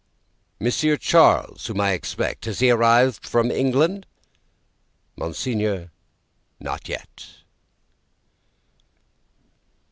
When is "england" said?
3.51-4.07